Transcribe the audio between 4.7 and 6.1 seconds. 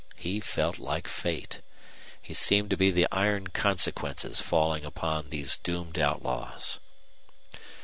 upon these doomed